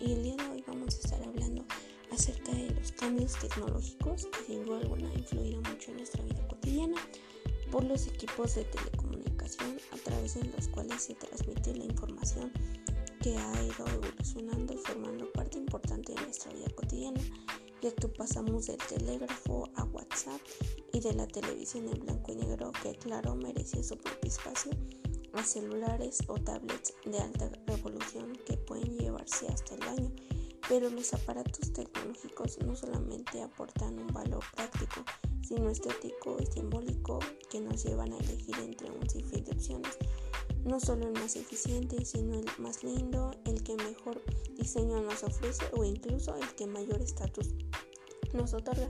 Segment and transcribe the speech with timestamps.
[0.00, 1.64] Y el día de hoy vamos a estar hablando
[2.12, 7.00] acerca de los cambios tecnológicos que sin duda alguna influido mucho en nuestra vida cotidiana
[7.70, 12.52] por los equipos de telecomunicación a través de los cuales se transmite la información
[13.22, 17.20] que ha ido evolucionando y formando parte importante de nuestra vida cotidiana,
[17.82, 20.40] ya que pasamos del telégrafo a WhatsApp
[20.92, 24.72] y de la televisión en blanco y negro que claro merecía su propio espacio
[25.34, 28.56] a celulares o tablets de alta revolución que
[29.30, 30.10] llevarse hasta el año.
[30.68, 35.04] Pero los aparatos tecnológicos no solamente aportan un valor práctico,
[35.42, 37.18] sino estético y simbólico
[37.50, 39.98] que nos llevan a elegir entre un sinfín de opciones.
[40.64, 44.22] No solo el más eficiente, sino el más lindo, el que mejor
[44.56, 47.48] diseño nos ofrece o incluso el que mayor estatus
[48.32, 48.88] nos otorga.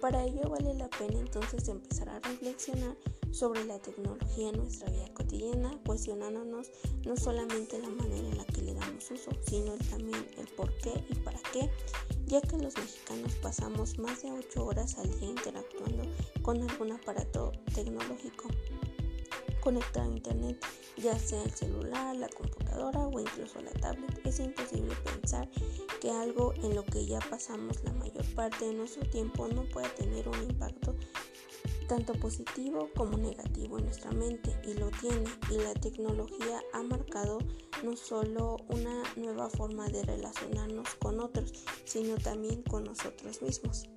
[0.00, 2.96] Para ello vale la pena entonces empezar a reflexionar
[3.32, 6.70] sobre la tecnología en nuestra vida cotidiana, cuestionándonos
[7.04, 10.92] no solamente la manera en la que le damos uso, sino también el por qué
[11.08, 11.70] y para qué,
[12.26, 16.04] ya que los mexicanos pasamos más de 8 horas al día interactuando
[16.42, 18.48] con algún aparato tecnológico
[19.66, 20.64] conectado a internet,
[20.96, 24.24] ya sea el celular, la computadora o incluso la tablet.
[24.24, 25.50] Es imposible pensar
[26.00, 29.92] que algo en lo que ya pasamos la mayor parte de nuestro tiempo no pueda
[29.96, 30.94] tener un impacto
[31.86, 37.38] tanto positivo como negativo en nuestra mente y lo tiene y la tecnología ha marcado
[37.84, 41.52] no solo una nueva forma de relacionarnos con otros
[41.84, 43.88] sino también con nosotros mismos.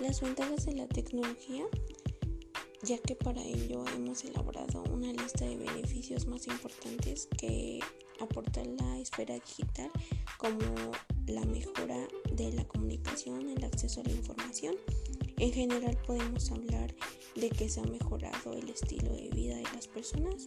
[0.00, 1.64] Las ventajas de la tecnología
[2.82, 7.80] ya que para ello hemos elaborado una lista de beneficios más importantes que
[8.20, 9.90] aporta la esfera digital
[10.38, 10.92] como
[11.26, 14.76] la mejora de la comunicación, el acceso a la información,
[15.38, 16.94] en general podemos hablar
[17.34, 20.46] de que se ha mejorado el estilo de vida de las personas,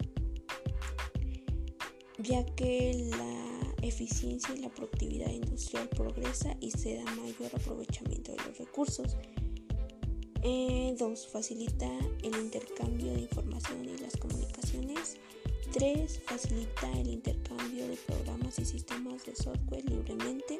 [2.17, 8.37] ya que la eficiencia y la productividad industrial progresa y se da mayor aprovechamiento de
[8.45, 9.15] los recursos.
[10.41, 10.43] 2.
[10.43, 10.95] Eh,
[11.31, 11.89] facilita
[12.23, 15.17] el intercambio de información y las comunicaciones.
[15.73, 16.21] 3.
[16.25, 20.59] Facilita el intercambio de programas y sistemas de software libremente.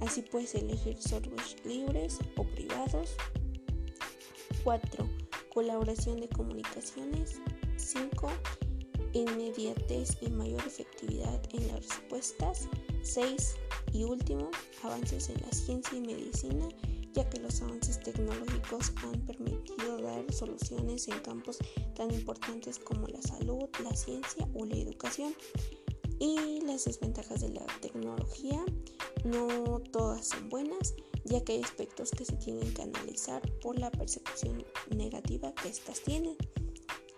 [0.00, 3.16] Así puedes elegir software libres o privados.
[4.64, 5.08] 4.
[5.52, 7.40] Colaboración de comunicaciones.
[7.76, 8.30] 5.
[9.12, 12.68] Inmediatez y mayor efectividad en las respuestas.
[13.02, 13.56] 6.
[13.92, 14.50] Y último,
[14.82, 16.68] avances en la ciencia y medicina,
[17.12, 21.58] ya que los avances tecnológicos han permitido dar soluciones en campos
[21.94, 25.34] tan importantes como la salud, la ciencia o la educación.
[26.18, 28.64] Y las desventajas de la tecnología,
[29.24, 33.90] no todas son buenas, ya que hay aspectos que se tienen que analizar por la
[33.90, 34.64] percepción
[34.94, 36.36] negativa que éstas tienen.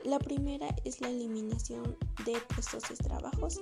[0.05, 3.61] La primera es la eliminación de puestos trabajos,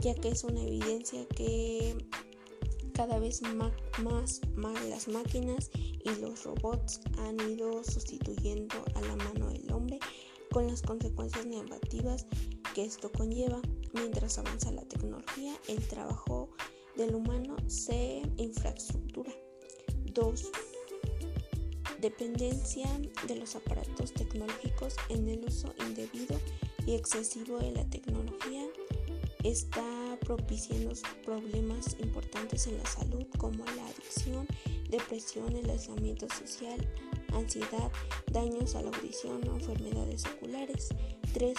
[0.00, 1.96] ya que es una evidencia que
[2.94, 9.16] cada vez más, más, más las máquinas y los robots han ido sustituyendo a la
[9.16, 9.98] mano del hombre
[10.52, 12.26] con las consecuencias negativas
[12.74, 13.60] que esto conlleva.
[13.94, 16.50] Mientras avanza la tecnología, el trabajo
[16.96, 19.30] del humano se infraestructura.
[20.14, 20.50] 2.
[22.00, 22.88] Dependencia
[23.26, 26.38] de los aparatos tecnológicos en el uso indebido
[26.86, 28.66] y excesivo de la tecnología
[29.44, 30.92] está propiciando
[31.24, 34.46] problemas importantes en la salud como la adicción,
[34.88, 36.86] depresión, el aislamiento social,
[37.32, 37.90] ansiedad,
[38.32, 40.88] daños a la audición o enfermedades oculares.
[41.32, 41.54] 3.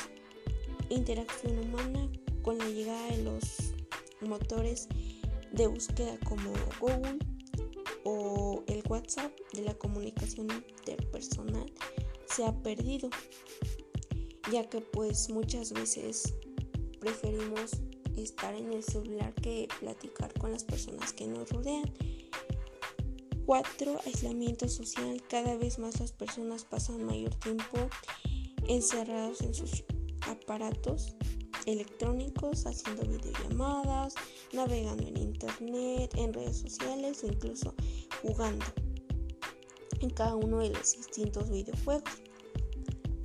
[0.89, 2.09] Interacción humana
[2.41, 3.73] con la llegada de los
[4.21, 4.87] motores
[5.51, 7.19] de búsqueda como Google,
[8.03, 11.71] o el WhatsApp de la comunicación interpersonal
[12.25, 13.09] se ha perdido,
[14.51, 16.33] ya que pues muchas veces
[16.99, 17.71] preferimos
[18.15, 21.91] estar en el celular que platicar con las personas que nos rodean.
[23.45, 23.99] 4.
[24.05, 25.21] Aislamiento social.
[25.27, 27.89] Cada vez más las personas pasan mayor tiempo
[28.67, 29.83] encerrados en sus
[30.21, 31.15] aparatos
[31.65, 34.15] electrónicos, haciendo videollamadas,
[34.53, 37.73] navegando en internet, en redes sociales o incluso
[38.21, 38.65] jugando
[39.99, 42.11] en cada uno de los distintos videojuegos.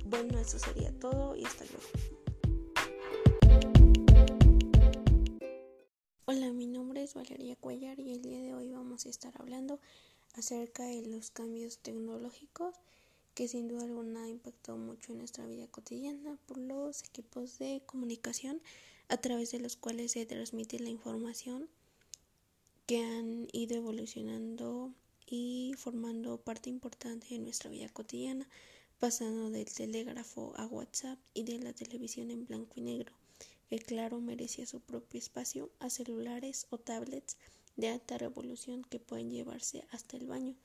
[0.05, 2.17] Bueno, eso sería todo y hasta luego.
[6.25, 9.79] Hola, mi nombre es Valeria Cuellar y el día de hoy vamos a estar hablando
[10.35, 12.75] acerca de los cambios tecnológicos
[13.37, 17.83] que sin duda alguna ha impactado mucho en nuestra vida cotidiana por los equipos de
[17.85, 18.59] comunicación
[19.09, 21.69] a través de los cuales se transmite la información
[22.87, 24.91] que han ido evolucionando
[25.27, 28.49] y formando parte importante de nuestra vida cotidiana,
[28.97, 33.13] pasando del telégrafo a WhatsApp y de la televisión en blanco y negro,
[33.69, 37.37] que claro merecía su propio espacio a celulares o tablets
[37.75, 40.55] de alta revolución que pueden llevarse hasta el baño.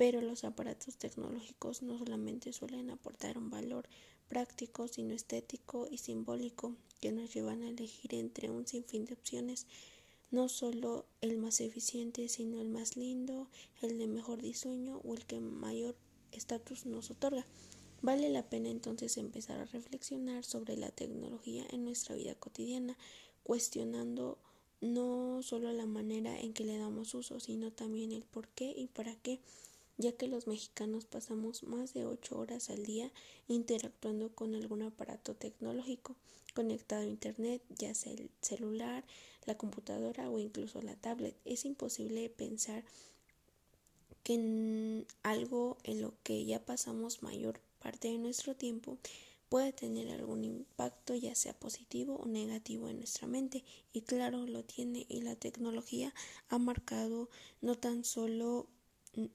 [0.00, 3.86] Pero los aparatos tecnológicos no solamente suelen aportar un valor
[4.30, 9.66] práctico, sino estético y simbólico que nos llevan a elegir entre un sinfín de opciones,
[10.30, 13.50] no solo el más eficiente, sino el más lindo,
[13.82, 15.94] el de mejor diseño o el que mayor
[16.32, 17.46] estatus nos otorga.
[18.00, 22.96] Vale la pena entonces empezar a reflexionar sobre la tecnología en nuestra vida cotidiana,
[23.42, 24.38] cuestionando
[24.80, 28.86] no solo la manera en que le damos uso, sino también el por qué y
[28.86, 29.40] para qué
[29.98, 33.10] ya que los mexicanos pasamos más de ocho horas al día
[33.48, 36.16] interactuando con algún aparato tecnológico
[36.54, 39.04] conectado a Internet, ya sea el celular,
[39.46, 41.36] la computadora o incluso la tablet.
[41.44, 42.84] Es imposible pensar
[44.22, 48.98] que en algo en lo que ya pasamos mayor parte de nuestro tiempo
[49.48, 54.62] puede tener algún impacto ya sea positivo o negativo en nuestra mente y claro lo
[54.62, 56.14] tiene y la tecnología
[56.48, 57.28] ha marcado
[57.60, 58.68] no tan solo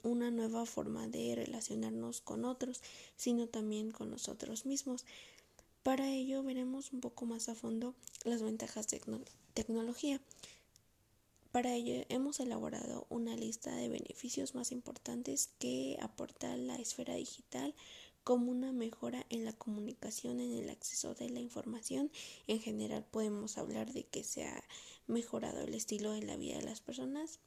[0.03, 2.81] una nueva forma de relacionarnos con otros,
[3.15, 5.05] sino también con nosotros mismos.
[5.83, 7.93] Para ello veremos un poco más a fondo
[8.23, 9.01] las ventajas de
[9.53, 10.19] tecnología.
[11.51, 17.73] Para ello hemos elaborado una lista de beneficios más importantes que aporta la esfera digital
[18.25, 22.11] como una mejora en la comunicación, en el acceso de la información.
[22.47, 24.63] En general podemos hablar de que se ha
[25.07, 27.39] mejorado el estilo de la vida de las personas,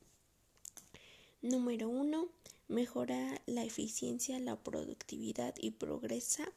[1.43, 2.29] Número 1.
[2.67, 6.52] Mejora la eficiencia, la productividad y progresa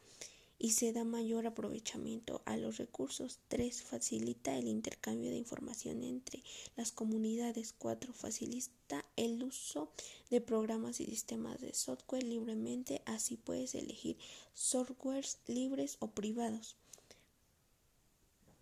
[0.58, 3.38] y se da mayor aprovechamiento a los recursos.
[3.50, 3.84] 3.
[3.84, 6.42] Facilita el intercambio de información entre
[6.76, 7.76] las comunidades.
[7.78, 8.12] 4.
[8.12, 9.92] Facilita el uso
[10.32, 13.04] de programas y sistemas de software libremente.
[13.06, 14.18] Así puedes elegir
[14.56, 16.76] softwares libres o privados.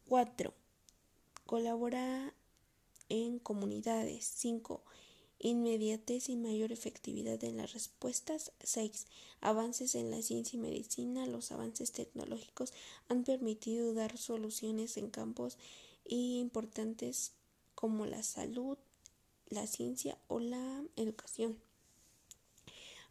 [0.10, 0.54] 4.
[1.46, 2.34] Colabora
[3.08, 4.26] en comunidades.
[4.26, 4.84] 5
[5.40, 8.52] inmediatez y mayor efectividad en las respuestas.
[8.62, 9.08] 6.
[9.42, 11.26] Avances en la ciencia y medicina.
[11.26, 12.74] Los avances tecnológicos
[13.08, 15.58] han permitido dar soluciones en campos
[16.06, 17.32] importantes
[17.76, 18.78] como la salud,
[19.50, 21.58] la ciencia o la educación.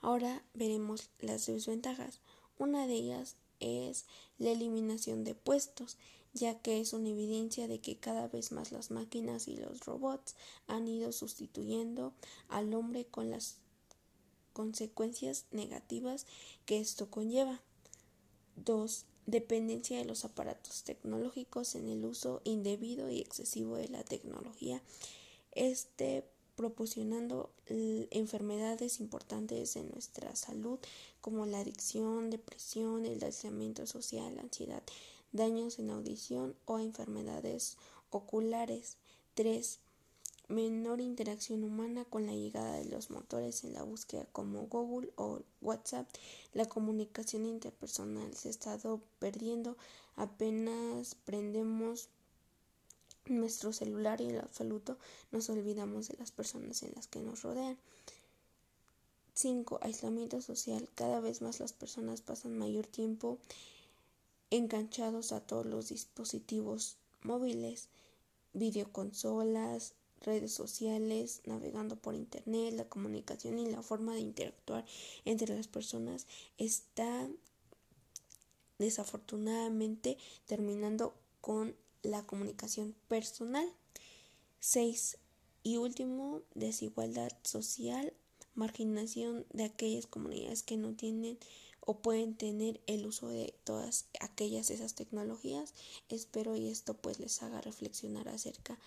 [0.00, 2.20] Ahora veremos las desventajas.
[2.58, 4.04] Una de ellas es
[4.38, 5.96] la eliminación de puestos
[6.34, 10.34] ya que es una evidencia de que cada vez más las máquinas y los robots
[10.66, 12.12] han ido sustituyendo
[12.48, 13.56] al hombre con las
[14.52, 16.26] consecuencias negativas
[16.66, 17.60] que esto conlleva.
[18.56, 19.04] 2.
[19.26, 24.82] Dependencia de los aparatos tecnológicos en el uso indebido y excesivo de la tecnología.
[25.52, 26.24] Este
[26.58, 27.52] proporcionando
[28.10, 30.81] enfermedades importantes en nuestra salud
[31.20, 34.82] como la adicción, depresión, el aislamiento social, la ansiedad,
[35.32, 37.76] daños en audición o enfermedades
[38.10, 38.96] oculares.
[39.34, 39.78] 3.
[40.48, 45.42] Menor interacción humana con la llegada de los motores en la búsqueda como Google o
[45.60, 46.08] WhatsApp.
[46.54, 49.76] La comunicación interpersonal se ha estado perdiendo.
[50.16, 52.08] Apenas prendemos
[53.26, 54.96] nuestro celular y el absoluto
[55.32, 57.76] nos olvidamos de las personas en las que nos rodean.
[59.34, 59.81] 5.
[59.82, 60.88] Aislamiento social.
[60.94, 63.38] Cada vez más las personas pasan mayor tiempo
[64.50, 67.88] enganchados a todos los dispositivos móviles,
[68.52, 74.84] videoconsolas, redes sociales, navegando por internet, la comunicación y la forma de interactuar
[75.24, 76.26] entre las personas
[76.56, 77.28] está
[78.78, 83.69] desafortunadamente terminando con la comunicación personal.
[84.60, 85.19] 6.
[85.62, 88.12] Y último, desigualdad social,
[88.58, 91.38] marginación de aquellas comunidades que no tienen
[91.81, 95.72] o pueden tener el uso de todas aquellas esas tecnologías.
[96.10, 98.79] Espero y esto pues les haga reflexionar acerca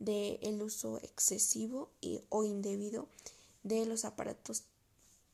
[0.00, 3.06] del el uso excesivo y, o indebido
[3.62, 4.64] de los aparatos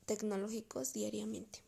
[0.05, 1.64] tecnológicos diariamente.